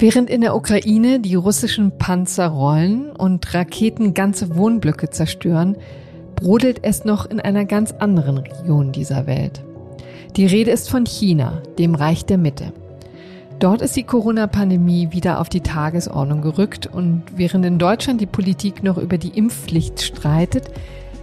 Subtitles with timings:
[0.00, 5.76] Während in der Ukraine die russischen Panzer rollen und Raketen ganze Wohnblöcke zerstören,
[6.36, 9.64] brodelt es noch in einer ganz anderen Region dieser Welt.
[10.36, 12.72] Die Rede ist von China, dem Reich der Mitte.
[13.58, 18.84] Dort ist die Corona-Pandemie wieder auf die Tagesordnung gerückt und während in Deutschland die Politik
[18.84, 20.70] noch über die Impfpflicht streitet,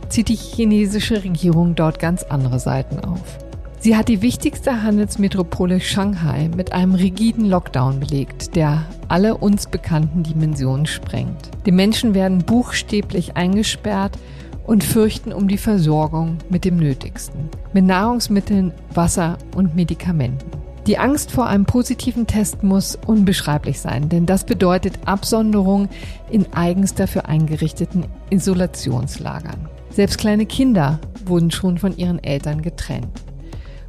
[0.10, 3.40] zieht die chinesische Regierung dort ganz andere Seiten auf.
[3.80, 10.24] Sie hat die wichtigste Handelsmetropole Shanghai mit einem rigiden Lockdown belegt, der alle uns bekannten
[10.24, 11.52] Dimensionen sprengt.
[11.68, 14.18] Die Menschen werden buchstäblich eingesperrt
[14.66, 20.50] und fürchten um die Versorgung mit dem Nötigsten, mit Nahrungsmitteln, Wasser und Medikamenten.
[20.88, 25.90] Die Angst vor einem positiven Test muss unbeschreiblich sein, denn das bedeutet Absonderung
[26.30, 29.68] in eigens dafür eingerichteten Isolationslagern.
[29.90, 33.22] Selbst kleine Kinder wurden schon von ihren Eltern getrennt.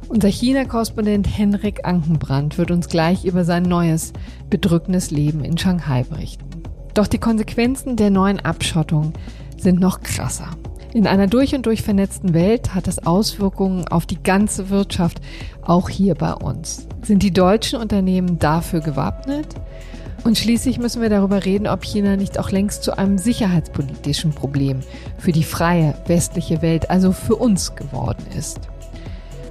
[0.09, 4.13] Unser China-Korrespondent Henrik Ankenbrand wird uns gleich über sein neues,
[4.49, 6.45] bedrückendes Leben in Shanghai berichten.
[6.93, 9.13] Doch die Konsequenzen der neuen Abschottung
[9.57, 10.47] sind noch krasser.
[10.93, 15.21] In einer durch und durch vernetzten Welt hat es Auswirkungen auf die ganze Wirtschaft,
[15.61, 16.87] auch hier bei uns.
[17.03, 19.47] Sind die deutschen Unternehmen dafür gewappnet?
[20.27, 24.81] Und schließlich müssen wir darüber reden, ob China nicht auch längst zu einem sicherheitspolitischen Problem
[25.17, 28.59] für die freie westliche Welt, also für uns geworden ist.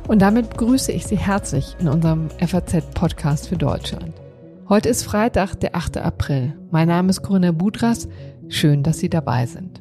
[0.06, 4.12] Und damit begrüße ich Sie herzlich in unserem FAZ-Podcast für Deutschland.
[4.68, 5.96] Heute ist Freitag, der 8.
[5.96, 6.52] April.
[6.70, 8.06] Mein Name ist Corinna Budras.
[8.48, 9.80] Schön, dass Sie dabei sind.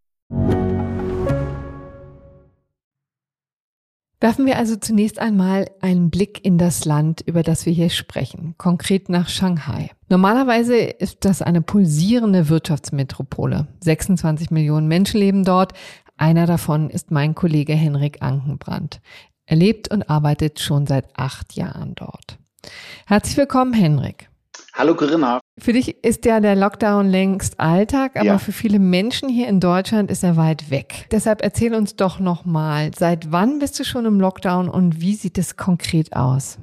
[4.21, 8.53] Werfen wir also zunächst einmal einen Blick in das Land, über das wir hier sprechen,
[8.59, 9.89] konkret nach Shanghai.
[10.09, 13.67] Normalerweise ist das eine pulsierende Wirtschaftsmetropole.
[13.83, 15.73] 26 Millionen Menschen leben dort.
[16.17, 19.01] Einer davon ist mein Kollege Henrik Ankenbrand.
[19.47, 22.37] Er lebt und arbeitet schon seit acht Jahren dort.
[23.07, 24.30] Herzlich willkommen, Henrik.
[24.73, 25.39] Hallo Corinna.
[25.59, 28.37] Für dich ist ja der Lockdown längst Alltag, aber ja.
[28.37, 31.07] für viele Menschen hier in Deutschland ist er weit weg.
[31.11, 35.37] Deshalb erzähl uns doch nochmal, seit wann bist du schon im Lockdown und wie sieht
[35.37, 36.57] es konkret aus?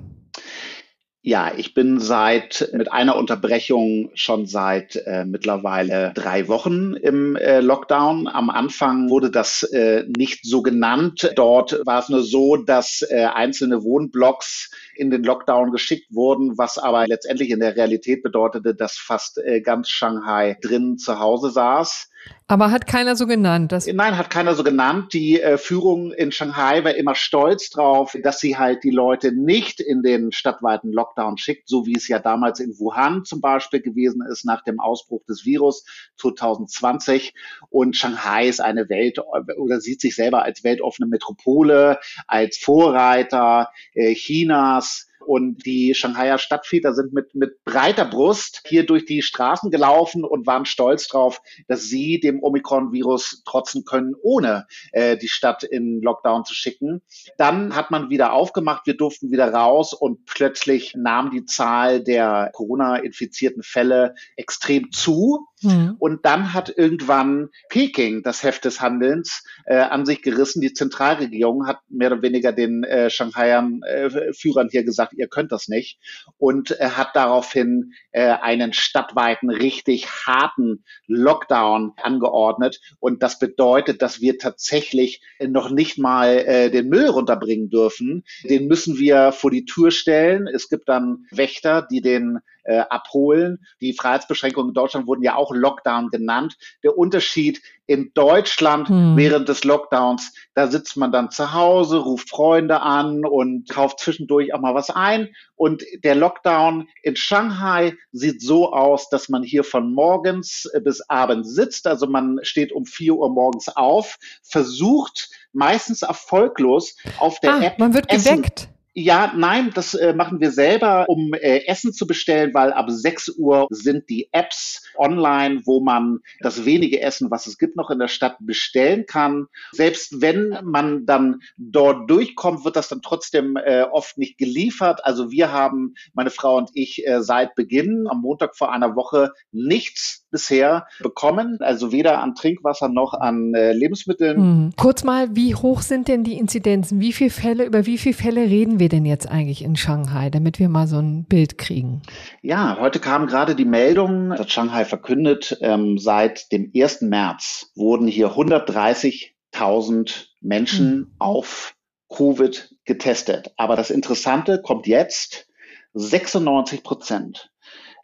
[1.23, 7.59] Ja, ich bin seit mit einer Unterbrechung schon seit äh, mittlerweile drei Wochen im äh,
[7.59, 8.29] Lockdown.
[8.29, 11.33] Am Anfang wurde das äh, nicht so genannt.
[11.35, 16.79] Dort war es nur so, dass äh, einzelne Wohnblocks in den Lockdown geschickt wurden, was
[16.79, 22.11] aber letztendlich in der Realität bedeutete, dass fast äh, ganz Shanghai drin zu Hause saß.
[22.47, 23.73] Aber hat keiner so genannt?
[23.73, 25.13] Dass Nein, hat keiner so genannt.
[25.13, 29.81] Die äh, Führung in Shanghai war immer stolz drauf, dass sie halt die Leute nicht
[29.81, 34.23] in den stadtweiten Lockdown schickt, so wie es ja damals in Wuhan zum Beispiel gewesen
[34.23, 35.85] ist nach dem Ausbruch des Virus
[36.17, 37.35] 2020.
[37.69, 39.19] Und Shanghai ist eine Welt
[39.59, 46.95] oder sieht sich selber als weltoffene Metropole, als Vorreiter äh, Chinas und die Shanghaier Stadtväter
[46.95, 51.85] sind mit, mit breiter Brust hier durch die Straßen gelaufen und waren stolz drauf, dass
[51.85, 57.03] sie dem Omikron-Virus trotzen können, ohne äh, die Stadt in Lockdown zu schicken.
[57.37, 62.51] Dann hat man wieder aufgemacht, wir durften wieder raus und plötzlich nahm die Zahl der
[62.55, 65.47] Corona-infizierten Fälle extrem zu.
[65.63, 65.97] Mhm.
[65.99, 70.61] Und dann hat irgendwann Peking das Heft des Handelns äh, an sich gerissen.
[70.61, 75.53] Die Zentralregierung hat mehr oder weniger den äh, Shanghaiern äh, Führern hier gesagt, ihr könnt
[75.53, 75.99] das nicht.
[76.37, 82.81] Und er hat daraufhin äh, einen stadtweiten, richtig harten Lockdown angeordnet.
[83.01, 88.25] Und das bedeutet, dass wir tatsächlich noch nicht mal äh, den Müll runterbringen dürfen.
[88.45, 90.47] Den müssen wir vor die Tür stellen.
[90.47, 93.65] Es gibt dann Wächter, die den äh, abholen.
[93.81, 96.57] Die Freiheitsbeschränkungen in Deutschland wurden ja auch Lockdown genannt.
[96.85, 99.17] Der Unterschied in Deutschland hm.
[99.17, 104.53] während des Lockdowns, da sitzt man dann zu Hause, ruft Freunde an und kauft zwischendurch
[104.53, 105.31] auch mal was ein.
[105.57, 111.55] Und der Lockdown in Shanghai sieht so aus, dass man hier von morgens bis abends
[111.55, 111.87] sitzt.
[111.87, 117.79] Also man steht um vier Uhr morgens auf, versucht meistens erfolglos auf der ah, App.
[117.79, 118.69] Man wird Essen, geweckt.
[118.95, 123.37] Ja, nein, das äh, machen wir selber, um äh, Essen zu bestellen, weil ab 6
[123.39, 127.99] Uhr sind die Apps online, wo man das wenige Essen, was es gibt, noch in
[127.99, 129.47] der Stadt bestellen kann.
[129.73, 135.05] Selbst wenn man dann dort durchkommt, wird das dann trotzdem äh, oft nicht geliefert.
[135.05, 139.33] Also wir haben, meine Frau und ich, äh, seit Beginn am Montag vor einer Woche
[139.53, 144.37] nichts bisher bekommen, also weder an Trinkwasser noch an äh, Lebensmitteln.
[144.37, 144.71] Hm.
[144.77, 147.01] Kurz mal, wie hoch sind denn die Inzidenzen?
[147.01, 150.59] Wie viele Fälle, über wie viele Fälle reden wir denn jetzt eigentlich in Shanghai, damit
[150.59, 152.03] wir mal so ein Bild kriegen?
[152.43, 157.03] Ja, heute kam gerade die Meldung, dass Shanghai verkündet, ähm, seit dem 1.
[157.03, 161.15] März wurden hier 130.000 Menschen hm.
[161.19, 161.75] auf
[162.09, 163.53] Covid getestet.
[163.57, 165.47] Aber das Interessante kommt jetzt,
[165.95, 167.51] 96 Prozent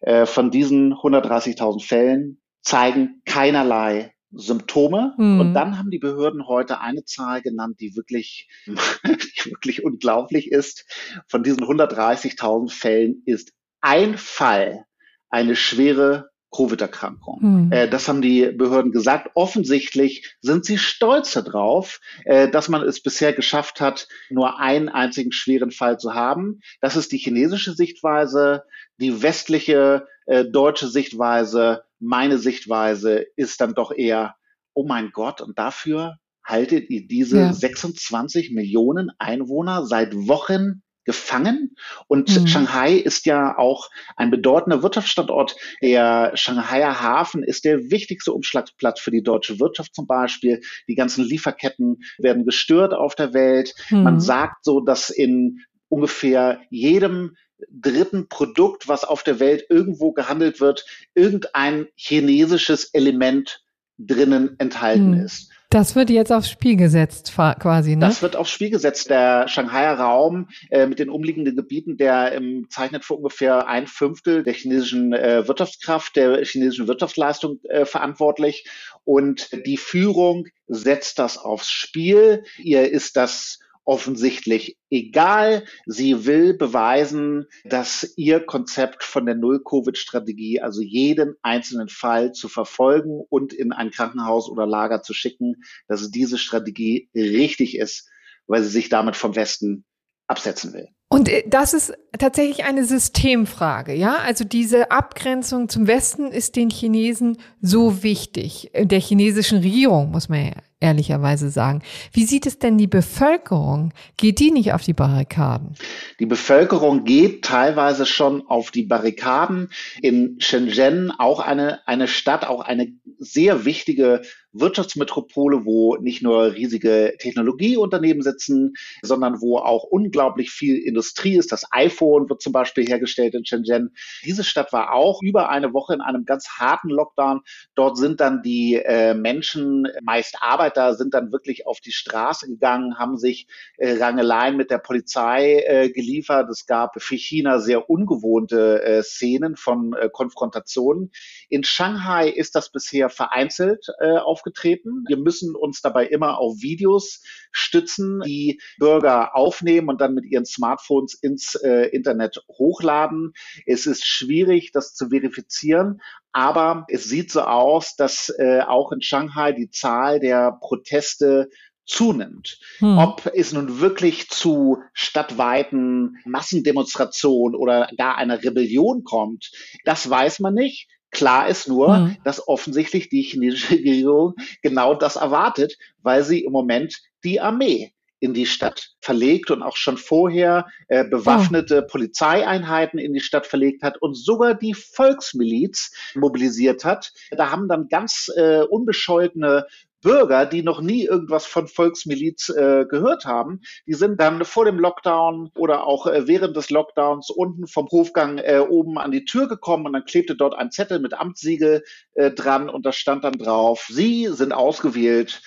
[0.01, 5.15] äh, von diesen 130.000 Fällen zeigen keinerlei Symptome.
[5.17, 5.41] Mhm.
[5.41, 10.85] Und dann haben die Behörden heute eine Zahl genannt, die wirklich, die wirklich unglaublich ist.
[11.29, 14.85] Von diesen 130.000 Fällen ist ein Fall
[15.31, 17.41] eine schwere Covid-Erkrankung.
[17.41, 17.73] Hm.
[17.73, 19.31] Äh, das haben die Behörden gesagt.
[19.35, 25.33] Offensichtlich sind sie stolz darauf, äh, dass man es bisher geschafft hat, nur einen einzigen
[25.33, 26.61] schweren Fall zu haben.
[26.81, 28.63] Das ist die chinesische Sichtweise.
[28.99, 34.37] Die westliche äh, deutsche Sichtweise, meine Sichtweise ist dann doch eher,
[34.75, 37.53] oh mein Gott, und dafür haltet ihr diese ja.
[37.53, 41.75] 26 Millionen Einwohner seit Wochen gefangen.
[42.07, 42.47] Und mhm.
[42.47, 45.57] Shanghai ist ja auch ein bedeutender Wirtschaftsstandort.
[45.83, 50.61] Der Shanghaier Hafen ist der wichtigste Umschlagsplatz für die deutsche Wirtschaft zum Beispiel.
[50.89, 53.75] Die ganzen Lieferketten werden gestört auf der Welt.
[53.91, 54.03] Mhm.
[54.03, 55.61] Man sagt so, dass in
[55.95, 57.37] ungefähr jedem
[57.71, 63.63] dritten Produkt, was auf der Welt irgendwo gehandelt wird, irgendein chinesisches Element
[63.99, 65.25] drinnen enthalten mhm.
[65.25, 65.51] ist.
[65.71, 68.07] Das wird jetzt aufs Spiel gesetzt, quasi, ne?
[68.07, 69.11] Das wird aufs Spiel gesetzt.
[69.11, 74.45] Der Shanghaier Raum äh, mit den umliegenden Gebieten, der ähm, zeichnet für ungefähr ein Fünftel
[74.45, 78.69] der chinesischen äh, Wirtschaftskraft, der chinesischen Wirtschaftsleistung äh, verantwortlich.
[79.03, 82.45] Und die Führung setzt das aufs Spiel.
[82.59, 85.65] Ihr ist das offensichtlich egal.
[85.87, 93.21] Sie will beweisen, dass ihr Konzept von der Null-Covid-Strategie, also jeden einzelnen Fall zu verfolgen
[93.29, 98.09] und in ein Krankenhaus oder Lager zu schicken, dass diese Strategie richtig ist,
[98.47, 99.85] weil sie sich damit vom Westen
[100.27, 100.89] absetzen will.
[101.15, 104.17] Und äh, das ist tatsächlich eine Systemfrage, ja?
[104.17, 110.47] Also diese Abgrenzung zum Westen ist den Chinesen so wichtig, der chinesischen Regierung, muss man
[110.47, 111.83] ja ehrlicherweise sagen.
[112.13, 113.93] Wie sieht es denn die Bevölkerung?
[114.17, 115.77] Geht die nicht auf die Barrikaden?
[116.19, 119.71] Die Bevölkerung geht teilweise schon auf die Barrikaden.
[120.03, 122.89] In Shenzhen auch eine, eine Stadt, auch eine
[123.19, 124.23] sehr wichtige
[124.55, 131.53] Wirtschaftsmetropole, wo nicht nur riesige Technologieunternehmen sitzen, sondern wo auch unglaublich viel Industrie ist.
[131.53, 133.95] Das iPhone wird zum Beispiel hergestellt in Shenzhen.
[134.25, 137.41] Diese Stadt war auch über eine Woche in einem ganz harten Lockdown.
[137.75, 142.99] Dort sind dann die äh, Menschen, meist Arbeiter, sind dann wirklich auf die Straße gegangen,
[142.99, 146.49] haben sich äh, Rangeleien mit der Polizei äh, geliefert.
[146.49, 151.11] Es gab für China sehr ungewohnte äh, Szenen von äh, Konfrontationen.
[151.49, 155.05] In Shanghai ist das bisher vereinzelt äh, auf aufgetreten.
[155.07, 160.45] Wir müssen uns dabei immer auf Videos stützen, die Bürger aufnehmen und dann mit ihren
[160.45, 163.33] Smartphones ins äh, Internet hochladen.
[163.67, 166.01] Es ist schwierig, das zu verifizieren,
[166.33, 171.49] aber es sieht so aus, dass äh, auch in Shanghai die Zahl der Proteste
[171.87, 172.59] zunimmt.
[172.79, 172.99] Hm.
[172.99, 179.51] Ob es nun wirklich zu stadtweiten Massendemonstrationen oder gar einer Rebellion kommt,
[179.85, 180.89] das weiß man nicht.
[181.15, 182.17] Klar ist nur, mhm.
[182.25, 188.33] dass offensichtlich die chinesische Regierung genau das erwartet, weil sie im Moment die Armee in
[188.33, 191.87] die Stadt verlegt und auch schon vorher äh, bewaffnete oh.
[191.91, 197.13] Polizeieinheiten in die Stadt verlegt hat und sogar die Volksmiliz mobilisiert hat.
[197.33, 199.67] Da haben dann ganz äh, unbescholtene
[200.05, 204.79] Bürger, die noch nie irgendwas von Volksmiliz äh, gehört haben, die sind dann vor dem
[204.79, 209.49] Lockdown oder auch äh, während des Lockdowns unten vom Hofgang äh, oben an die Tür
[209.49, 211.83] gekommen und dann klebte dort ein Zettel mit Amtssiegel
[212.15, 215.41] äh, dran und da stand dann drauf, Sie sind ausgewählt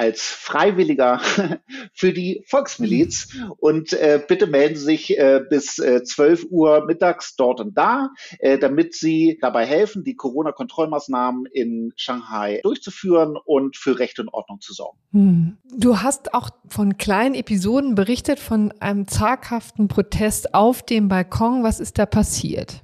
[0.00, 1.20] als Freiwilliger
[1.92, 7.36] für die Volksmiliz und äh, bitte melden Sie sich äh, bis äh, 12 Uhr mittags
[7.36, 13.98] dort und da, äh, damit Sie dabei helfen, die Corona-Kontrollmaßnahmen in Shanghai durchzuführen und für
[13.98, 14.98] Recht und Ordnung zu sorgen.
[15.12, 15.58] Hm.
[15.76, 21.62] Du hast auch von kleinen Episoden berichtet, von einem zaghaften Protest auf dem Balkon.
[21.62, 22.82] Was ist da passiert?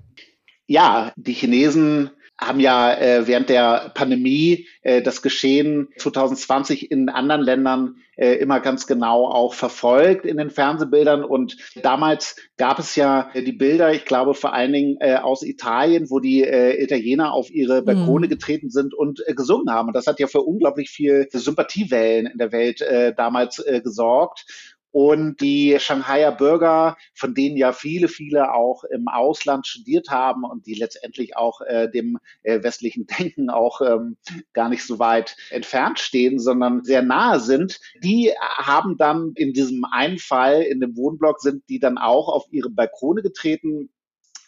[0.66, 7.40] Ja, die Chinesen haben ja äh, während der Pandemie äh, das Geschehen 2020 in anderen
[7.40, 11.24] Ländern äh, immer ganz genau auch verfolgt in den Fernsehbildern.
[11.24, 16.10] Und damals gab es ja die Bilder, ich glaube vor allen Dingen äh, aus Italien,
[16.10, 18.30] wo die äh, Italiener auf ihre Balkone mhm.
[18.30, 19.88] getreten sind und äh, gesungen haben.
[19.88, 24.44] Und das hat ja für unglaublich viel Sympathiewellen in der Welt äh, damals äh, gesorgt.
[24.90, 30.66] Und die Shanghaier Bürger, von denen ja viele, viele auch im Ausland studiert haben und
[30.66, 34.16] die letztendlich auch äh, dem äh, westlichen Denken auch ähm,
[34.52, 39.84] gar nicht so weit entfernt stehen, sondern sehr nahe sind, die haben dann in diesem
[39.84, 43.90] einen Fall in dem Wohnblock sind die dann auch auf ihre Balkone getreten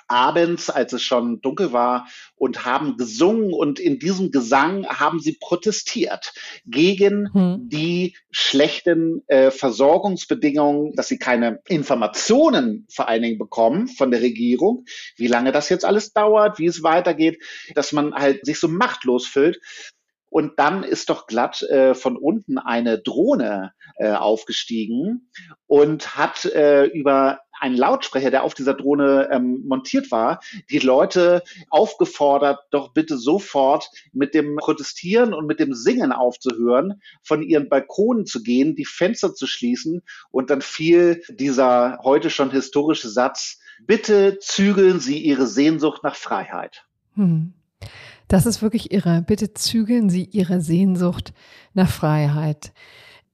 [0.09, 5.37] abends, als es schon dunkel war, und haben gesungen und in diesem Gesang haben sie
[5.39, 6.33] protestiert
[6.67, 7.69] gegen hm.
[7.69, 14.85] die schlechten äh, Versorgungsbedingungen, dass sie keine Informationen vor allen Dingen bekommen von der Regierung,
[15.17, 17.43] wie lange das jetzt alles dauert, wie es weitergeht,
[17.75, 19.61] dass man halt sich so machtlos fühlt.
[20.31, 25.31] Und dann ist doch glatt äh, von unten eine Drohne äh, aufgestiegen
[25.67, 31.43] und hat äh, über einen Lautsprecher, der auf dieser Drohne ähm, montiert war, die Leute
[31.71, 38.27] aufgefordert, doch bitte sofort mit dem Protestieren und mit dem Singen aufzuhören, von ihren Balkonen
[38.27, 44.39] zu gehen, die Fenster zu schließen und dann fiel dieser heute schon historische Satz, bitte
[44.41, 46.85] zügeln Sie Ihre Sehnsucht nach Freiheit.
[47.15, 47.53] Hm.
[48.29, 49.25] Das ist wirklich irre.
[49.27, 51.33] Bitte zügeln Sie Ihre Sehnsucht
[51.73, 52.73] nach Freiheit.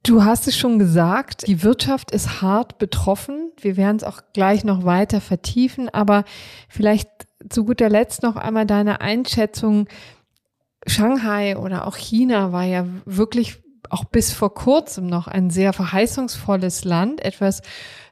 [0.04, 3.52] Du hast es schon gesagt, die Wirtschaft ist hart betroffen.
[3.58, 6.24] Wir werden es auch gleich noch weiter vertiefen, aber
[6.68, 7.08] vielleicht
[7.48, 9.88] zu guter Letzt noch einmal deine Einschätzung.
[10.86, 13.63] Shanghai oder auch China war ja wirklich
[13.94, 17.62] auch bis vor kurzem noch ein sehr verheißungsvolles Land, etwas,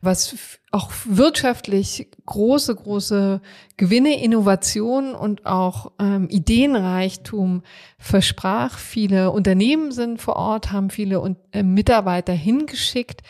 [0.00, 0.36] was
[0.70, 3.40] auch wirtschaftlich große, große
[3.76, 7.64] Gewinne, Innovationen und auch ähm, Ideenreichtum
[7.98, 8.78] versprach.
[8.78, 13.22] Viele Unternehmen sind vor Ort, haben viele äh, Mitarbeiter hingeschickt.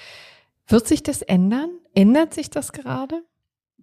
[0.66, 1.70] Wird sich das ändern?
[1.94, 3.22] Ändert sich das gerade?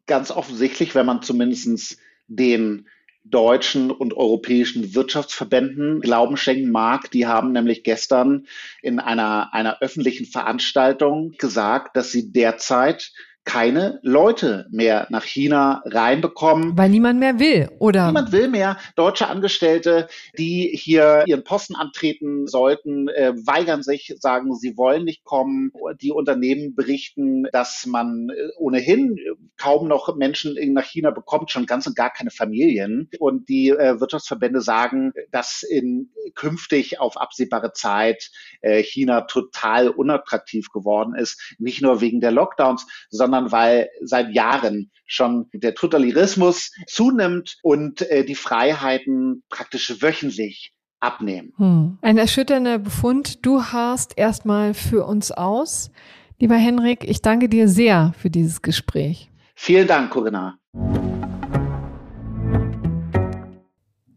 [0.05, 1.97] Ganz offensichtlich, wenn man zumindest
[2.27, 2.87] den
[3.23, 7.11] deutschen und europäischen Wirtschaftsverbänden Glauben schenken mag.
[7.11, 8.47] Die haben nämlich gestern
[8.81, 13.11] in einer, einer öffentlichen Veranstaltung gesagt, dass sie derzeit
[13.45, 16.77] keine Leute mehr nach China reinbekommen.
[16.77, 18.07] Weil niemand mehr will, oder?
[18.07, 18.77] Niemand will mehr.
[18.95, 25.23] Deutsche Angestellte, die hier ihren Posten antreten sollten, äh, weigern sich, sagen, sie wollen nicht
[25.23, 25.71] kommen.
[25.99, 29.17] Die Unternehmen berichten, dass man äh, ohnehin
[29.57, 33.09] kaum noch Menschen nach China bekommt, schon ganz und gar keine Familien.
[33.19, 38.29] Und die äh, Wirtschaftsverbände sagen, dass in künftig auf absehbare Zeit
[38.61, 41.55] äh, China total unattraktiv geworden ist.
[41.57, 48.01] Nicht nur wegen der Lockdowns, sondern sondern weil seit Jahren schon der Totalitarismus zunimmt und
[48.09, 51.53] äh, die Freiheiten praktisch wöchentlich abnehmen.
[51.57, 51.97] Hm.
[52.01, 53.45] Ein erschütternder Befund.
[53.45, 55.91] Du hast erstmal für uns aus.
[56.39, 59.29] Lieber Henrik, ich danke dir sehr für dieses Gespräch.
[59.55, 60.58] Vielen Dank, Corinna.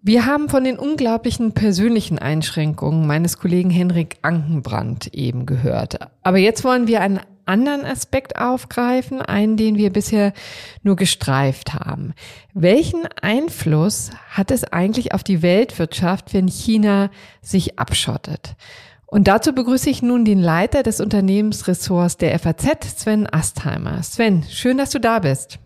[0.05, 5.97] Wir haben von den unglaublichen persönlichen Einschränkungen meines Kollegen Henrik Ankenbrand eben gehört.
[6.25, 10.33] Aber jetzt wollen wir einen anderen Aspekt aufgreifen, einen, den wir bisher
[10.83, 12.15] nur gestreift haben.
[12.53, 17.09] Welchen Einfluss hat es eigentlich auf die Weltwirtschaft, wenn China
[17.41, 18.57] sich abschottet?
[19.07, 24.03] Und dazu begrüße ich nun den Leiter des Unternehmensressorts der FAZ, Sven Astheimer.
[24.03, 25.61] Sven, schön, dass du da bist.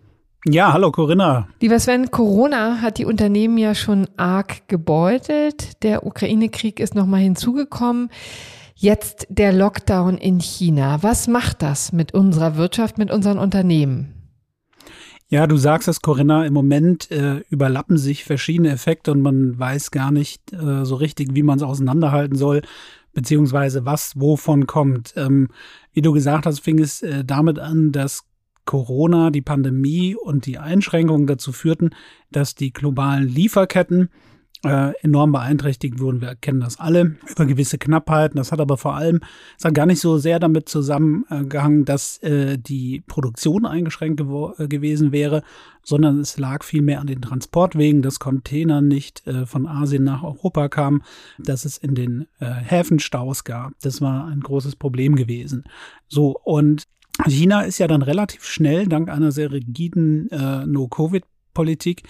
[0.44, 1.48] Ja, hallo Corinna.
[1.60, 5.82] Lieber Sven, Corona hat die Unternehmen ja schon arg gebeutelt.
[5.82, 8.10] Der Ukraine-Krieg ist nochmal hinzugekommen.
[8.74, 11.02] Jetzt der Lockdown in China.
[11.02, 14.12] Was macht das mit unserer Wirtschaft, mit unseren Unternehmen?
[15.28, 19.90] Ja, du sagst es, Corinna, im Moment äh, überlappen sich verschiedene Effekte und man weiß
[19.90, 22.62] gar nicht äh, so richtig, wie man es auseinanderhalten soll,
[23.12, 25.14] beziehungsweise was wovon kommt.
[25.16, 25.48] Ähm,
[25.92, 28.22] wie du gesagt hast, fing es äh, damit an, dass
[28.66, 31.90] Corona, die Pandemie und die Einschränkungen dazu führten,
[32.30, 34.10] dass die globalen Lieferketten
[34.64, 36.20] äh, enorm beeinträchtigt wurden.
[36.20, 38.36] Wir kennen das alle über gewisse Knappheiten.
[38.36, 39.20] Das hat aber vor allem,
[39.58, 45.12] es hat gar nicht so sehr damit zusammengehangen, dass äh, die Produktion eingeschränkt äh, gewesen
[45.12, 45.42] wäre,
[45.82, 50.68] sondern es lag vielmehr an den Transportwegen, dass Container nicht äh, von Asien nach Europa
[50.68, 51.02] kamen,
[51.38, 53.72] dass es in den äh, Häfen Staus gab.
[53.82, 55.64] Das war ein großes Problem gewesen.
[56.08, 56.84] So, und
[57.24, 62.02] China ist ja dann relativ schnell, dank einer sehr rigiden äh, No-Covid-Politik,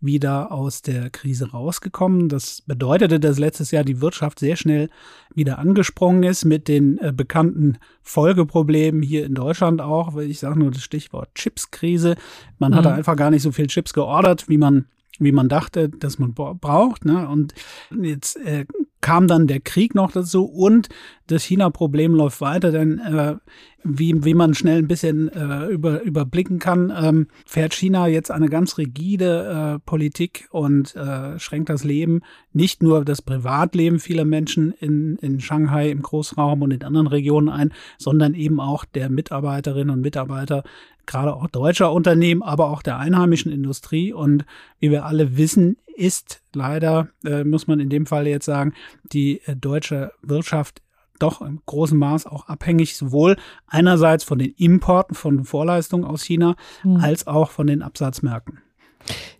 [0.00, 2.28] wieder aus der Krise rausgekommen.
[2.28, 4.90] Das bedeutete, dass letztes Jahr die Wirtschaft sehr schnell
[5.34, 10.16] wieder angesprungen ist mit den äh, bekannten Folgeproblemen hier in Deutschland auch.
[10.18, 12.16] Ich sage nur das Stichwort Chipskrise.
[12.58, 12.76] Man mhm.
[12.76, 14.86] hatte einfach gar nicht so viel Chips geordert, wie man
[15.20, 17.04] wie man dachte, dass man braucht.
[17.04, 17.28] Ne?
[17.28, 17.54] Und
[18.02, 18.66] jetzt äh,
[19.04, 20.88] kam dann der Krieg noch dazu und
[21.26, 23.34] das China-Problem läuft weiter, denn äh,
[23.82, 28.48] wie, wie man schnell ein bisschen äh, über, überblicken kann, ähm, fährt China jetzt eine
[28.48, 32.22] ganz rigide äh, Politik und äh, schränkt das Leben,
[32.54, 37.50] nicht nur das Privatleben vieler Menschen in, in Shanghai, im Großraum und in anderen Regionen
[37.50, 40.64] ein, sondern eben auch der Mitarbeiterinnen und Mitarbeiter
[41.06, 44.14] gerade auch deutscher Unternehmen, aber auch der einheimischen Industrie.
[44.14, 44.46] Und
[44.80, 48.74] wie wir alle wissen, ist leider, äh, muss man in dem Fall jetzt sagen,
[49.04, 50.82] die äh, deutsche Wirtschaft
[51.18, 53.36] doch im großen Maß auch abhängig, sowohl
[53.66, 56.96] einerseits von den Importen von Vorleistungen aus China mhm.
[56.96, 58.60] als auch von den Absatzmärkten.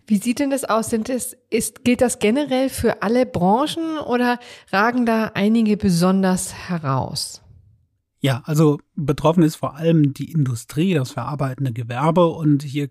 [0.07, 0.89] Wie sieht denn das aus?
[0.89, 4.39] Sind es, ist, gilt das generell für alle Branchen oder
[4.71, 7.41] ragen da einige besonders heraus?
[8.25, 12.25] Ja, also betroffen ist vor allem die Industrie, das verarbeitende Gewerbe.
[12.25, 12.89] Und hier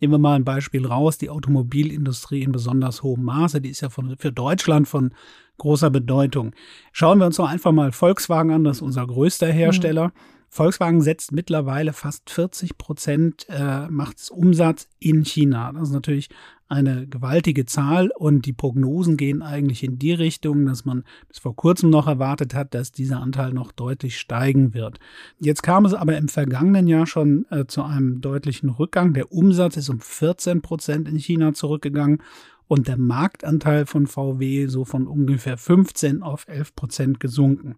[0.00, 3.60] nehmen wir mal ein Beispiel raus, die Automobilindustrie in besonders hohem Maße.
[3.60, 5.12] Die ist ja von, für Deutschland von
[5.58, 6.52] großer Bedeutung.
[6.92, 10.06] Schauen wir uns doch einfach mal Volkswagen an, das ist unser größter Hersteller.
[10.06, 10.12] Mhm.
[10.50, 15.72] Volkswagen setzt mittlerweile fast 40 Prozent äh, macht Umsatz in China.
[15.72, 16.28] Das ist natürlich
[16.68, 21.54] eine gewaltige Zahl und die Prognosen gehen eigentlich in die Richtung, dass man bis vor
[21.54, 24.98] kurzem noch erwartet hat, dass dieser Anteil noch deutlich steigen wird.
[25.38, 29.14] Jetzt kam es aber im vergangenen Jahr schon äh, zu einem deutlichen Rückgang.
[29.14, 32.22] Der Umsatz ist um 14 Prozent in China zurückgegangen
[32.68, 37.76] und der Marktanteil von VW so von ungefähr 15 auf 11 Prozent gesunken.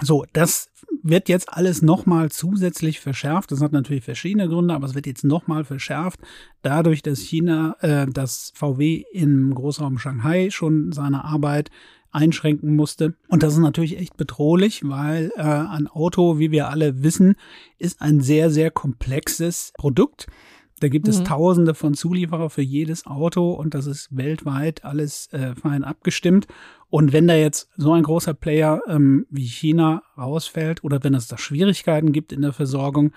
[0.00, 0.70] So, das
[1.02, 3.50] wird jetzt alles nochmal zusätzlich verschärft.
[3.50, 6.20] Das hat natürlich verschiedene Gründe, aber es wird jetzt nochmal verschärft,
[6.62, 11.70] dadurch, dass China, äh, dass VW im Großraum Shanghai schon seine Arbeit
[12.12, 13.14] einschränken musste.
[13.28, 17.36] Und das ist natürlich echt bedrohlich, weil äh, ein Auto, wie wir alle wissen,
[17.78, 20.26] ist ein sehr, sehr komplexes Produkt.
[20.82, 21.24] Da gibt es mhm.
[21.26, 26.48] tausende von Zulieferer für jedes Auto und das ist weltweit alles äh, fein abgestimmt.
[26.90, 31.28] Und wenn da jetzt so ein großer Player ähm, wie China rausfällt oder wenn es
[31.28, 33.12] da Schwierigkeiten gibt in der Versorgung,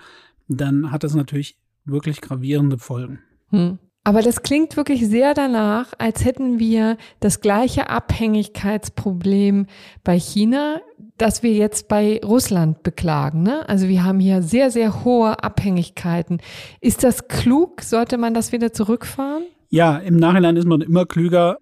[0.46, 3.18] dann hat das natürlich wirklich gravierende Folgen.
[3.50, 3.80] Mhm.
[4.06, 9.66] Aber das klingt wirklich sehr danach, als hätten wir das gleiche Abhängigkeitsproblem
[10.04, 10.80] bei China,
[11.18, 13.42] das wir jetzt bei Russland beklagen.
[13.42, 13.68] Ne?
[13.68, 16.38] Also wir haben hier sehr, sehr hohe Abhängigkeiten.
[16.80, 17.82] Ist das klug?
[17.82, 19.42] Sollte man das wieder zurückfahren?
[19.70, 21.58] Ja, im Nachhinein ist man immer klüger.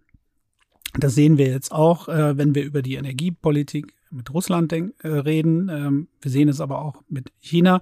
[0.98, 5.70] Das sehen wir jetzt auch, äh, wenn wir über die Energiepolitik mit Russland äh, reden.
[5.70, 7.80] Ähm, wir sehen es aber auch mit China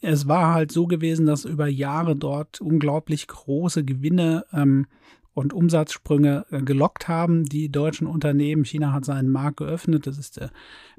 [0.00, 4.86] es war halt so gewesen, dass über Jahre dort unglaublich große Gewinne ähm,
[5.34, 7.44] und Umsatzsprünge äh, gelockt haben.
[7.44, 10.50] Die deutschen Unternehmen, China hat seinen Markt geöffnet, das ist der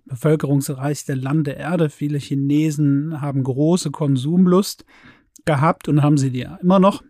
[0.06, 1.90] bevölkerungsreichste Land der Erde.
[1.90, 4.86] Viele Chinesen haben große Konsumlust
[5.46, 7.04] gehabt und haben sie die immer noch.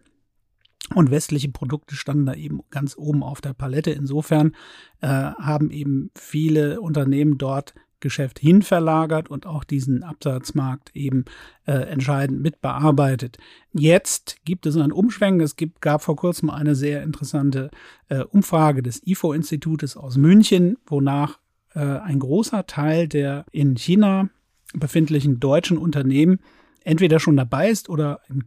[0.95, 3.91] Und westliche Produkte standen da eben ganz oben auf der Palette.
[3.91, 4.55] Insofern
[5.01, 11.25] äh, haben eben viele Unternehmen dort Geschäft hin verlagert und auch diesen Absatzmarkt eben
[11.65, 13.37] äh, entscheidend mit bearbeitet.
[13.73, 15.41] Jetzt gibt es einen Umschwenk.
[15.41, 17.69] Es gibt, gab vor kurzem eine sehr interessante
[18.07, 21.39] äh, Umfrage des IFO-Institutes aus München, wonach
[21.73, 24.29] äh, ein großer Teil der in China
[24.73, 26.39] befindlichen deutschen Unternehmen
[26.83, 28.45] entweder schon dabei ist oder in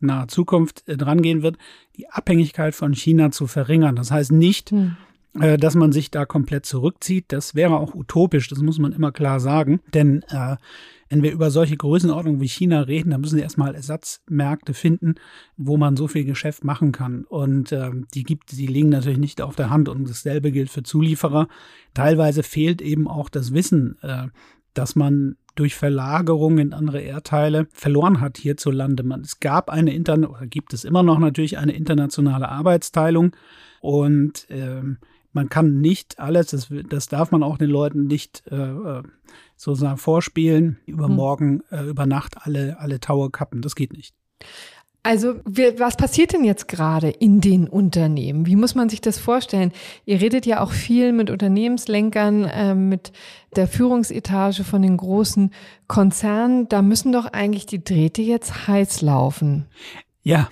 [0.00, 1.56] naher Zukunft äh, drangehen wird,
[1.96, 3.96] die Abhängigkeit von China zu verringern.
[3.96, 4.96] Das heißt nicht, hm
[5.40, 7.26] äh, dass man sich da komplett zurückzieht.
[7.28, 9.80] Das wäre auch utopisch, das muss man immer klar sagen.
[9.94, 10.56] Denn äh,
[11.08, 15.16] wenn wir über solche Größenordnungen wie China reden, dann müssen wir erstmal Ersatzmärkte finden,
[15.56, 17.24] wo man so viel Geschäft machen kann.
[17.24, 19.88] Und äh, die gibt, die liegen natürlich nicht auf der Hand.
[19.88, 21.48] Und dasselbe gilt für Zulieferer.
[21.94, 24.28] Teilweise fehlt eben auch das Wissen, äh,
[24.74, 29.02] dass man durch Verlagerung in andere Erdteile verloren hat hierzulande.
[29.02, 33.36] Man, es gab eine Interna oder gibt es immer noch natürlich eine internationale Arbeitsteilung
[33.80, 34.98] und ähm,
[35.32, 39.02] man kann nicht alles, das, das darf man auch den Leuten nicht äh, äh
[39.56, 41.78] sozusagen vorspielen, übermorgen, hm.
[41.78, 43.62] äh, über Nacht alle, alle Taue kappen.
[43.62, 44.12] Das geht nicht.
[45.04, 48.46] Also wir, was passiert denn jetzt gerade in den Unternehmen?
[48.46, 49.72] Wie muss man sich das vorstellen?
[50.04, 53.12] Ihr redet ja auch viel mit Unternehmenslenkern, äh, mit
[53.56, 55.52] der Führungsetage von den großen
[55.88, 56.68] Konzernen.
[56.68, 59.66] Da müssen doch eigentlich die Drähte jetzt heiß laufen.
[60.22, 60.48] Ja,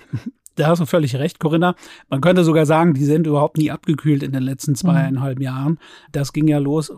[0.55, 1.75] da hast du völlig recht, Corinna.
[2.09, 5.43] Man könnte sogar sagen, die sind überhaupt nie abgekühlt in den letzten zweieinhalb mhm.
[5.43, 5.79] Jahren.
[6.11, 6.91] Das ging ja los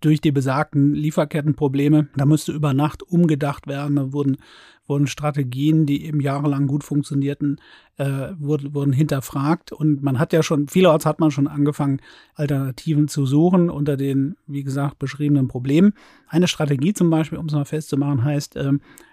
[0.00, 2.08] durch die besagten Lieferkettenprobleme.
[2.16, 3.96] Da musste über Nacht umgedacht werden.
[3.96, 4.38] Da wurden,
[4.86, 7.60] wurden Strategien, die eben jahrelang gut funktionierten,
[7.96, 9.72] äh, wurden, wurden hinterfragt.
[9.72, 12.00] Und man hat ja schon, vielerorts hat man schon angefangen,
[12.34, 15.92] Alternativen zu suchen unter den, wie gesagt, beschriebenen Problemen.
[16.28, 18.72] Eine Strategie zum Beispiel, um es mal festzumachen, heißt, äh,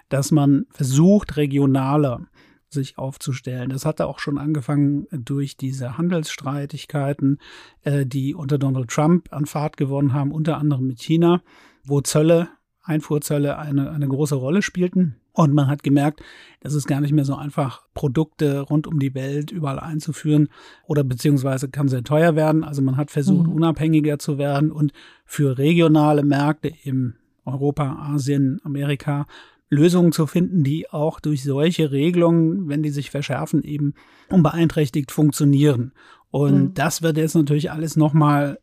[0.10, 2.22] dass man versucht, regionaler
[2.70, 3.70] sich aufzustellen.
[3.70, 7.40] Das hatte auch schon angefangen durch diese Handelsstreitigkeiten,
[7.84, 11.42] äh, die unter Donald Trump an Fahrt gewonnen haben, unter anderem mit China,
[11.84, 12.50] wo Zölle,
[12.84, 15.18] Einfuhrzölle eine, eine große Rolle spielten.
[15.34, 16.22] Und man hat gemerkt,
[16.62, 20.50] es ist gar nicht mehr so einfach, Produkte rund um die Welt überall einzuführen
[20.88, 22.64] oder beziehungsweise kann sehr teuer werden.
[22.64, 23.54] Also man hat versucht, mhm.
[23.54, 24.94] unabhängiger zu werden und
[25.26, 27.14] für regionale Märkte im
[27.46, 29.28] Europa, Asien, Amerika
[29.70, 33.94] Lösungen zu finden, die auch durch solche Regelungen, wenn die sich verschärfen, eben
[34.30, 35.94] unbeeinträchtigt funktionieren.
[36.32, 36.74] Und mhm.
[36.74, 38.60] das wird jetzt natürlich alles nochmal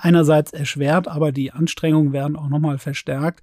[0.00, 3.40] einerseits erschwert, aber die Anstrengungen werden auch nochmal verstärkt,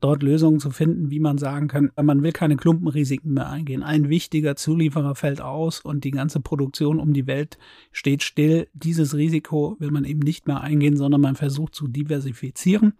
[0.00, 3.82] dort Lösungen zu finden, wie man sagen kann, man will keine Klumpenrisiken mehr eingehen.
[3.82, 7.58] Ein wichtiger Zulieferer fällt aus und die ganze Produktion um die Welt
[7.92, 8.68] steht still.
[8.74, 12.92] Dieses Risiko will man eben nicht mehr eingehen, sondern man versucht zu diversifizieren.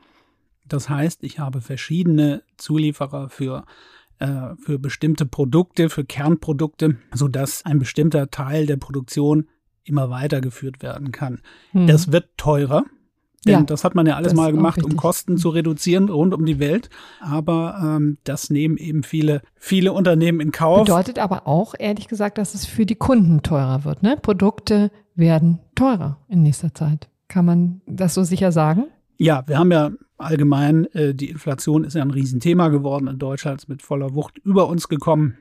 [0.69, 3.65] Das heißt, ich habe verschiedene Zulieferer für
[4.19, 9.47] äh, für bestimmte Produkte, für Kernprodukte, so dass ein bestimmter Teil der Produktion
[9.85, 11.41] immer weitergeführt werden kann.
[11.73, 11.87] Hm.
[11.87, 12.85] Das wird teurer.
[13.45, 16.47] Denn ja, das hat man ja alles mal gemacht, um Kosten zu reduzieren rund um
[16.47, 16.89] die Welt.
[17.21, 20.85] Aber ähm, das nehmen eben viele, viele Unternehmen in Kauf.
[20.87, 24.03] Bedeutet aber auch, ehrlich gesagt, dass es für die Kunden teurer wird.
[24.03, 24.17] Ne?
[24.21, 27.09] Produkte werden teurer in nächster Zeit.
[27.29, 28.87] Kann man das so sicher sagen?
[29.19, 33.61] Ja, wir haben ja allgemein, äh, die Inflation ist ja ein Riesenthema geworden in Deutschland,
[33.61, 35.39] ist mit voller Wucht über uns gekommen.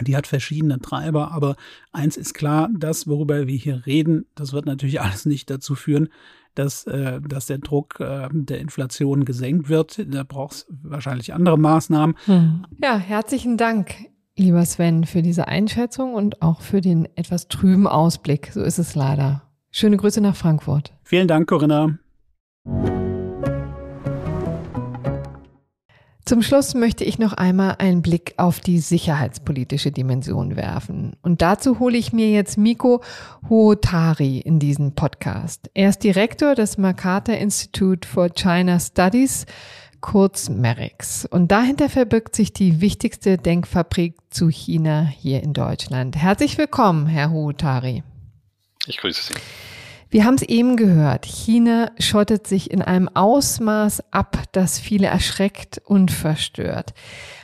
[0.00, 1.56] Die hat verschiedene Treiber, aber
[1.92, 6.08] eins ist klar, das, worüber wir hier reden, das wird natürlich alles nicht dazu führen,
[6.54, 10.04] dass, äh, dass der Druck äh, der Inflation gesenkt wird.
[10.14, 12.16] Da braucht es wahrscheinlich andere Maßnahmen.
[12.26, 12.66] Hm.
[12.82, 13.94] Ja, herzlichen Dank,
[14.36, 18.50] lieber Sven, für diese Einschätzung und auch für den etwas trüben Ausblick.
[18.52, 19.42] So ist es leider.
[19.70, 20.92] Schöne Grüße nach Frankfurt.
[21.02, 21.98] Vielen Dank, Corinna.
[26.24, 31.16] Zum Schluss möchte ich noch einmal einen Blick auf die sicherheitspolitische Dimension werfen.
[31.20, 33.02] Und dazu hole ich mir jetzt Miko
[33.50, 35.68] Huotari in diesen Podcast.
[35.74, 39.46] Er ist Direktor des Makata Institute for China Studies,
[40.00, 41.26] kurz MERIX.
[41.26, 46.16] Und dahinter verbirgt sich die wichtigste Denkfabrik zu China hier in Deutschland.
[46.16, 48.04] Herzlich willkommen, Herr Huotari.
[48.86, 49.34] Ich grüße Sie.
[50.12, 55.80] Wir haben es eben gehört, China schottet sich in einem Ausmaß ab, das viele erschreckt
[55.86, 56.92] und verstört.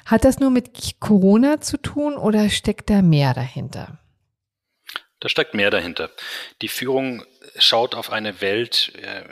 [0.04, 3.98] Hat das nur mit Corona zu tun oder steckt da mehr dahinter?
[5.20, 6.10] Da steckt mehr dahinter.
[6.60, 7.24] Die Führung
[7.56, 9.22] schaut auf eine Welt äh,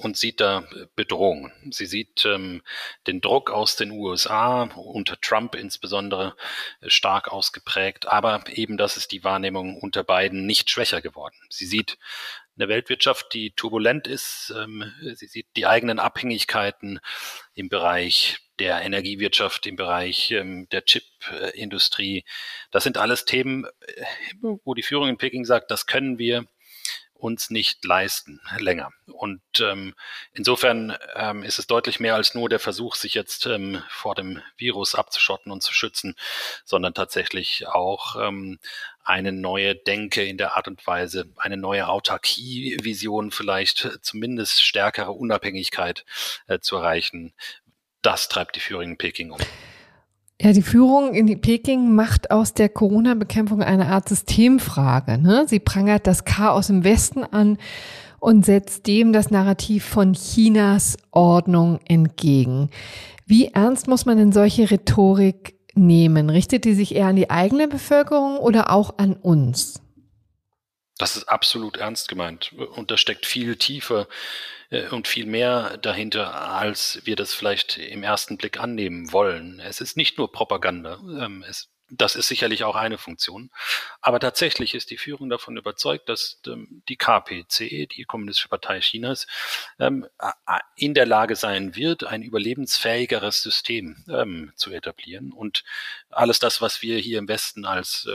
[0.00, 0.64] und sieht da
[0.94, 1.52] Bedrohungen.
[1.70, 2.62] Sie sieht ähm,
[3.08, 6.36] den Druck aus den USA, unter Trump insbesondere,
[6.80, 11.36] äh, stark ausgeprägt, aber eben das ist die Wahrnehmung unter beiden nicht schwächer geworden.
[11.50, 11.98] Sie sieht
[12.58, 14.52] eine Weltwirtschaft, die turbulent ist.
[14.56, 17.00] Ähm, sie sieht die eigenen Abhängigkeiten
[17.54, 22.24] im Bereich der Energiewirtschaft, im Bereich ähm, der Chipindustrie.
[22.70, 24.04] Das sind alles Themen, äh,
[24.64, 26.46] wo die Führung in Peking sagt, das können wir
[27.18, 28.90] uns nicht leisten länger.
[29.06, 29.94] Und ähm,
[30.32, 34.40] insofern ähm, ist es deutlich mehr als nur der Versuch, sich jetzt ähm, vor dem
[34.56, 36.14] Virus abzuschotten und zu schützen,
[36.64, 38.58] sondern tatsächlich auch ähm,
[39.04, 46.04] eine neue Denke in der Art und Weise, eine neue Autarkie-Vision vielleicht, zumindest stärkere Unabhängigkeit
[46.46, 47.34] äh, zu erreichen.
[48.02, 49.40] Das treibt die Führung in Peking um.
[50.40, 55.18] Ja, die Führung in Peking macht aus der Corona-Bekämpfung eine Art Systemfrage.
[55.18, 55.46] Ne?
[55.48, 57.58] Sie prangert das Chaos im Westen an
[58.20, 62.70] und setzt dem das Narrativ von Chinas Ordnung entgegen.
[63.26, 66.30] Wie ernst muss man denn solche Rhetorik nehmen?
[66.30, 69.80] Richtet die sich eher an die eigene Bevölkerung oder auch an uns?
[70.98, 74.06] Das ist absolut ernst gemeint und da steckt viel tiefer
[74.90, 79.60] und viel mehr dahinter, als wir das vielleicht im ersten Blick annehmen wollen.
[79.60, 80.98] Es ist nicht nur Propaganda.
[81.02, 83.50] Ähm, es das ist sicherlich auch eine Funktion.
[84.00, 89.26] Aber tatsächlich ist die Führung davon überzeugt, dass ähm, die KPC, die Kommunistische Partei Chinas,
[89.78, 90.06] ähm,
[90.76, 94.04] in der Lage sein wird, ein überlebensfähigeres System
[94.54, 95.32] zu etablieren.
[95.32, 95.64] Und
[96.10, 98.08] alles das, was wir hier im Westen als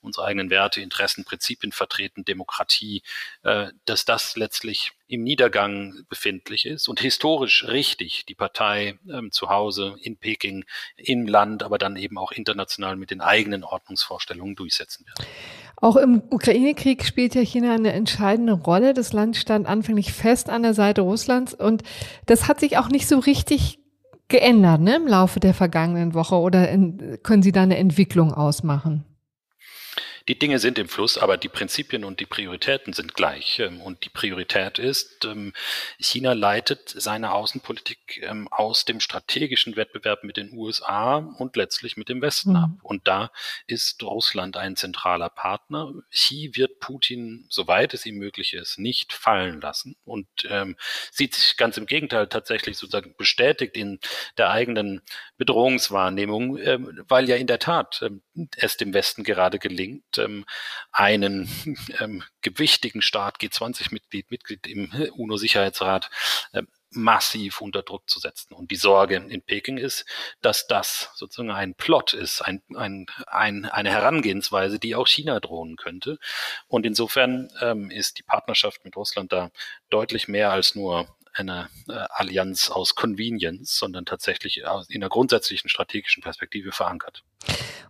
[0.00, 3.02] unsere eigenen Werte, Interessen, Prinzipien vertreten, Demokratie,
[3.42, 9.50] äh, dass das letztlich im Niedergang befindlich ist und historisch richtig die Partei ähm, zu
[9.50, 10.64] Hause in Peking,
[10.96, 15.28] im Land, aber dann eben auch international mit den eigenen Ordnungsvorstellungen durchsetzen wird.
[15.76, 18.94] Auch im Ukraine-Krieg spielt ja China eine entscheidende Rolle.
[18.94, 21.82] Das Land stand anfänglich fest an der Seite Russlands und
[22.24, 23.80] das hat sich auch nicht so richtig
[24.28, 29.04] geändert ne, im Laufe der vergangenen Woche oder in, können Sie da eine Entwicklung ausmachen?
[30.28, 33.58] Die Dinge sind im Fluss, aber die Prinzipien und die Prioritäten sind gleich.
[33.58, 35.52] Ähm, und die Priorität ist, ähm,
[35.98, 42.08] China leitet seine Außenpolitik ähm, aus dem strategischen Wettbewerb mit den USA und letztlich mit
[42.08, 42.56] dem Westen mhm.
[42.56, 42.70] ab.
[42.82, 43.30] Und da
[43.66, 45.92] ist Russland ein zentraler Partner.
[46.10, 50.76] Xi wird Putin, soweit es ihm möglich ist, nicht fallen lassen und ähm,
[51.10, 53.98] sieht sich ganz im Gegenteil tatsächlich sozusagen bestätigt in
[54.36, 55.02] der eigenen
[55.36, 58.22] Bedrohungswahrnehmung, ähm, weil ja in der Tat ähm,
[58.56, 60.44] es dem Westen gerade gelingt, ähm,
[60.90, 61.48] einen
[62.00, 66.10] ähm, gewichtigen Staat, G20-Mitglied, Mitglied im UNO-Sicherheitsrat,
[66.52, 66.62] äh,
[66.94, 68.54] massiv unter Druck zu setzen.
[68.54, 70.04] Und die Sorge in Peking ist,
[70.40, 75.76] dass das sozusagen ein Plot ist, ein, ein, ein, eine Herangehensweise, die auch China drohen
[75.76, 76.18] könnte.
[76.68, 79.50] Und insofern ähm, ist die Partnerschaft mit Russland da
[79.90, 86.22] deutlich mehr als nur eine äh, Allianz aus Convenience, sondern tatsächlich in einer grundsätzlichen strategischen
[86.22, 87.24] Perspektive verankert.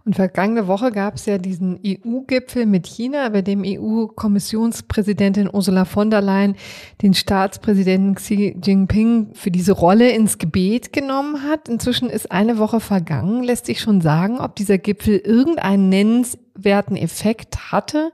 [0.05, 6.11] Und vergangene Woche gab es ja diesen EU-Gipfel mit China, bei dem EU-Kommissionspräsidentin Ursula von
[6.11, 6.57] der Leyen
[7.03, 11.69] den Staatspräsidenten Xi Jinping für diese Rolle ins Gebet genommen hat.
[11.69, 13.45] Inzwischen ist eine Woche vergangen.
[13.45, 18.13] Lässt sich schon sagen, ob dieser Gipfel irgendeinen nennenswerten Effekt hatte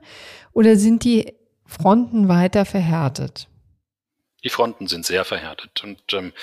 [0.53, 1.33] oder sind die
[1.65, 3.48] Fronten weiter verhärtet?
[4.43, 5.83] Die Fronten sind sehr verhärtet.
[5.83, 6.33] Und ähm,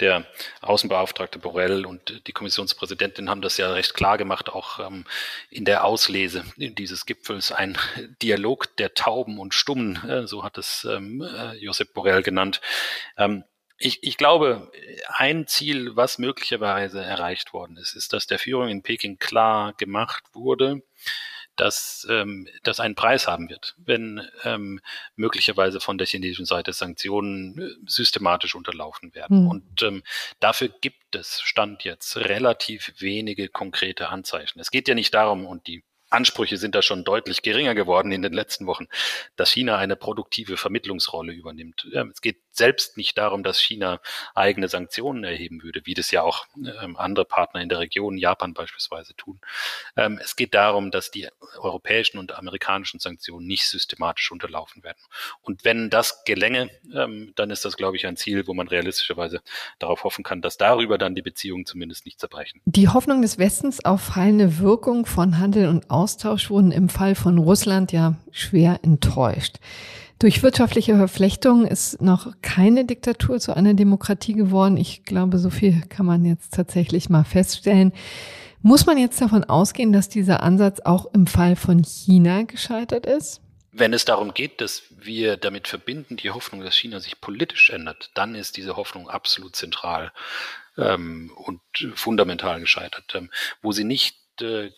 [0.00, 0.26] der
[0.60, 5.04] Außenbeauftragte Borrell und die Kommissionspräsidentin haben das ja recht klar gemacht, auch ähm,
[5.50, 7.52] in der Auslese dieses Gipfels.
[7.52, 7.78] Ein
[8.22, 12.60] Dialog der Tauben und Stummen, äh, so hat es ähm, äh, Josep Borrell genannt.
[13.16, 13.44] Ähm,
[13.78, 14.70] ich, ich glaube,
[15.08, 20.24] ein Ziel, was möglicherweise erreicht worden ist, ist, dass der Führung in Peking klar gemacht
[20.32, 20.82] wurde,
[21.56, 24.80] dass ähm, das einen Preis haben wird, wenn ähm,
[25.16, 29.42] möglicherweise von der chinesischen Seite Sanktionen äh, systematisch unterlaufen werden.
[29.44, 29.48] Mhm.
[29.48, 30.02] Und ähm,
[30.40, 34.60] dafür gibt es Stand jetzt relativ wenige konkrete Anzeichen.
[34.60, 38.22] Es geht ja nicht darum, und die Ansprüche sind da schon deutlich geringer geworden in
[38.22, 38.86] den letzten Wochen,
[39.36, 41.86] dass China eine produktive Vermittlungsrolle übernimmt.
[42.12, 44.00] Es geht selbst nicht darum, dass China
[44.34, 48.54] eigene Sanktionen erheben würde, wie das ja auch ähm, andere Partner in der Region, Japan
[48.54, 49.40] beispielsweise, tun.
[49.96, 54.98] Ähm, es geht darum, dass die europäischen und amerikanischen Sanktionen nicht systematisch unterlaufen werden.
[55.42, 59.42] Und wenn das gelänge, ähm, dann ist das, glaube ich, ein Ziel, wo man realistischerweise
[59.78, 62.60] darauf hoffen kann, dass darüber dann die Beziehungen zumindest nicht zerbrechen.
[62.64, 67.38] Die Hoffnung des Westens auf heilende Wirkung von Handel und Austausch wurden im Fall von
[67.38, 69.56] Russland ja schwer enttäuscht.
[70.18, 74.76] Durch wirtschaftliche Verflechtung ist noch keine Diktatur zu einer Demokratie geworden.
[74.76, 77.92] Ich glaube, so viel kann man jetzt tatsächlich mal feststellen.
[78.62, 83.40] Muss man jetzt davon ausgehen, dass dieser Ansatz auch im Fall von China gescheitert ist?
[83.72, 88.10] Wenn es darum geht, dass wir damit verbinden, die Hoffnung, dass China sich politisch ändert,
[88.14, 90.12] dann ist diese Hoffnung absolut zentral
[90.78, 91.60] ähm, und
[91.94, 93.14] fundamental gescheitert.
[93.14, 93.30] Ähm,
[93.60, 94.16] wo sie nicht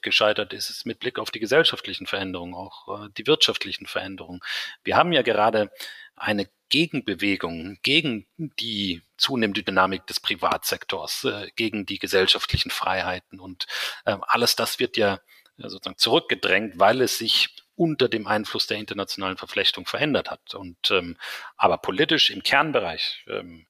[0.03, 4.41] gescheitert ist, ist mit Blick auf die gesellschaftlichen Veränderungen, auch äh, die wirtschaftlichen Veränderungen.
[4.85, 5.71] Wir haben ja gerade
[6.17, 13.67] eine Gegenbewegung gegen die zunehmende Dynamik des Privatsektors, äh, gegen die gesellschaftlichen Freiheiten und
[14.05, 15.21] äh, alles das wird ja
[15.57, 20.55] sozusagen zurückgedrängt, weil es sich unter dem Einfluss der internationalen Verflechtung verändert hat.
[20.55, 21.17] Und ähm,
[21.57, 23.67] aber politisch im Kernbereich ähm,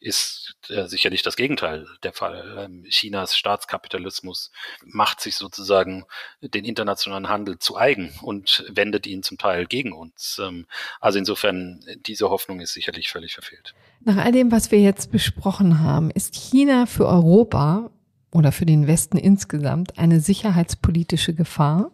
[0.00, 2.56] ist äh, sicherlich das Gegenteil der Fall.
[2.58, 4.50] Ähm, Chinas Staatskapitalismus
[4.84, 6.04] macht sich sozusagen
[6.40, 10.40] den internationalen Handel zu eigen und wendet ihn zum Teil gegen uns.
[10.42, 10.66] Ähm,
[11.00, 13.74] also insofern, diese Hoffnung ist sicherlich völlig verfehlt.
[14.00, 17.90] Nach all dem, was wir jetzt besprochen haben, ist China für Europa
[18.32, 21.90] oder für den Westen insgesamt eine sicherheitspolitische Gefahr?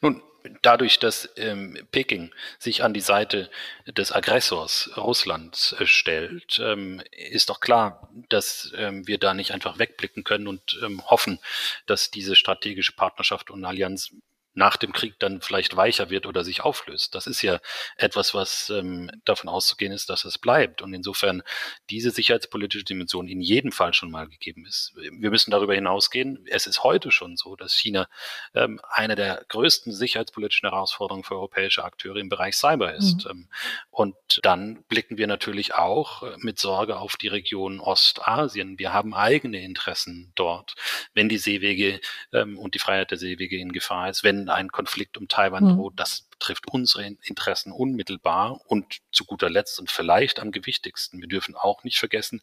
[0.00, 0.22] Nun,
[0.62, 3.50] dadurch, dass ähm, Peking sich an die Seite
[3.86, 9.78] des Aggressors Russlands äh, stellt, ähm, ist doch klar, dass ähm, wir da nicht einfach
[9.78, 11.38] wegblicken können und ähm, hoffen,
[11.86, 14.12] dass diese strategische Partnerschaft und Allianz
[14.58, 17.14] nach dem Krieg dann vielleicht weicher wird oder sich auflöst.
[17.14, 17.60] Das ist ja
[17.96, 20.82] etwas, was ähm, davon auszugehen ist, dass es bleibt.
[20.82, 21.42] Und insofern
[21.90, 24.92] diese sicherheitspolitische Dimension in jedem Fall schon mal gegeben ist.
[24.96, 26.44] Wir müssen darüber hinausgehen.
[26.50, 28.08] Es ist heute schon so, dass China
[28.52, 33.26] ähm, eine der größten sicherheitspolitischen Herausforderungen für europäische Akteure im Bereich Cyber ist.
[33.26, 33.30] Mhm.
[33.30, 33.48] Ähm,
[33.90, 38.78] und dann blicken wir natürlich auch äh, mit Sorge auf die Region Ostasien.
[38.80, 40.74] Wir haben eigene Interessen dort.
[41.14, 42.00] Wenn die Seewege
[42.32, 45.76] ähm, und die Freiheit der Seewege in Gefahr ist, wenn ein Konflikt um Taiwan mhm.
[45.76, 51.20] droht, das betrifft unsere Interessen unmittelbar und zu guter Letzt und vielleicht am gewichtigsten.
[51.20, 52.40] Wir dürfen auch nicht vergessen,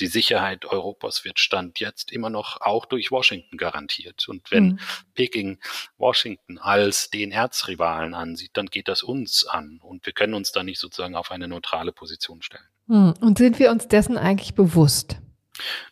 [0.00, 4.28] die Sicherheit Europas wird Stand jetzt immer noch auch durch Washington garantiert.
[4.28, 4.78] Und wenn mhm.
[5.14, 5.58] Peking
[5.98, 10.62] Washington als den Erzrivalen ansieht, dann geht das uns an und wir können uns da
[10.62, 12.66] nicht sozusagen auf eine neutrale Position stellen.
[12.86, 13.14] Mhm.
[13.20, 15.16] Und sind wir uns dessen eigentlich bewusst?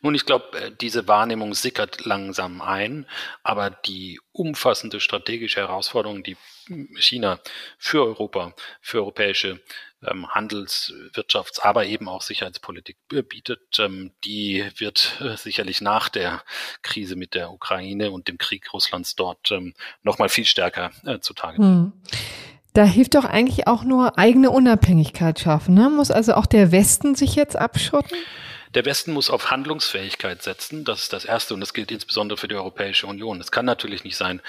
[0.01, 3.07] Nun, ich glaube, äh, diese Wahrnehmung sickert langsam ein,
[3.43, 6.37] aber die umfassende strategische Herausforderung, die
[6.97, 7.41] China
[7.79, 9.61] für Europa, für europäische
[10.03, 12.97] ähm, Handels-, Wirtschafts-, aber eben auch Sicherheitspolitik
[13.29, 16.43] bietet, ähm, die wird äh, sicherlich nach der
[16.83, 21.59] Krise mit der Ukraine und dem Krieg Russlands dort ähm, nochmal viel stärker äh, zutage.
[21.59, 21.93] Hm.
[22.73, 25.75] Da hilft doch eigentlich auch nur eigene Unabhängigkeit schaffen.
[25.75, 25.91] Ne?
[25.91, 28.17] Muss also auch der Westen sich jetzt abschotten?
[28.75, 30.85] Der Westen muss auf Handlungsfähigkeit setzen.
[30.85, 33.41] Das ist das Erste und das gilt insbesondere für die Europäische Union.
[33.41, 34.41] Es kann natürlich nicht sein,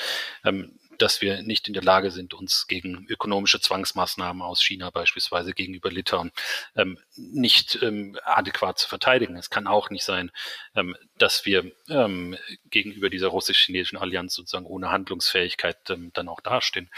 [0.45, 5.53] ähm, dass wir nicht in der Lage sind, uns gegen ökonomische Zwangsmaßnahmen aus China beispielsweise
[5.53, 6.31] gegenüber Litauen
[6.75, 9.36] ähm, nicht ähm, adäquat zu verteidigen.
[9.36, 10.31] Es kann auch nicht sein,
[10.75, 16.91] ähm, dass wir ähm, gegenüber dieser russisch-chinesischen Allianz sozusagen ohne Handlungsfähigkeit ähm, dann auch dastehen.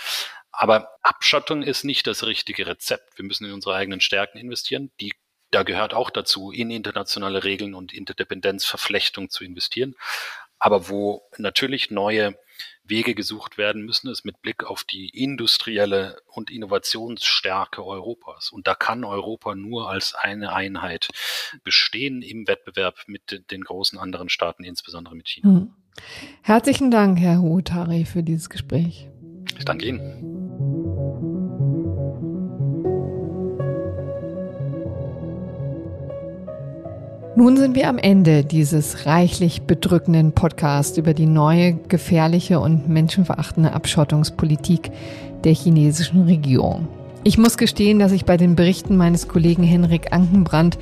[0.52, 3.18] Aber Abschottung ist nicht das richtige Rezept.
[3.18, 4.92] Wir müssen in unsere eigenen Stärken investieren.
[5.00, 5.14] Die
[5.54, 9.96] da gehört auch dazu, in internationale Regeln und Interdependenzverflechtung zu investieren.
[10.60, 12.36] Aber wo natürlich neue
[12.86, 18.52] Wege gesucht werden müssen, ist mit Blick auf die industrielle und Innovationsstärke Europas.
[18.52, 21.10] Und da kann Europa nur als eine Einheit
[21.64, 25.50] bestehen im Wettbewerb mit den großen anderen Staaten, insbesondere mit China.
[25.50, 25.74] Hm.
[26.42, 29.08] Herzlichen Dank, Herr Huotari, für dieses Gespräch.
[29.58, 30.33] Ich danke Ihnen.
[37.36, 43.74] Nun sind wir am Ende dieses reichlich bedrückenden Podcasts über die neue, gefährliche und menschenverachtende
[43.74, 44.92] Abschottungspolitik
[45.44, 46.88] der chinesischen Regierung.
[47.24, 50.78] Ich muss gestehen, dass ich bei den Berichten meines Kollegen Henrik Ankenbrand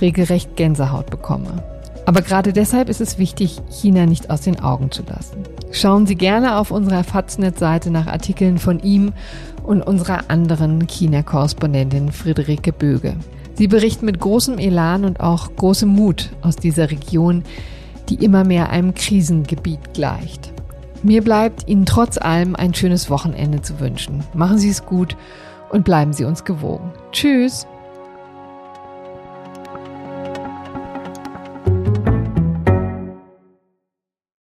[0.00, 1.64] regelrecht Gänsehaut bekomme.
[2.04, 5.38] Aber gerade deshalb ist es wichtig, China nicht aus den Augen zu lassen.
[5.72, 9.12] Schauen Sie gerne auf unserer Faznet-Seite nach Artikeln von ihm
[9.64, 13.16] und unserer anderen China-Korrespondentin Friederike Böge.
[13.56, 17.42] Sie berichten mit großem Elan und auch großem Mut aus dieser Region,
[18.10, 20.52] die immer mehr einem Krisengebiet gleicht.
[21.02, 24.24] Mir bleibt Ihnen trotz allem ein schönes Wochenende zu wünschen.
[24.34, 25.16] Machen Sie es gut
[25.70, 26.92] und bleiben Sie uns gewogen.
[27.12, 27.66] Tschüss!